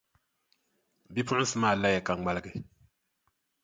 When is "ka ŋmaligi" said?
2.05-2.51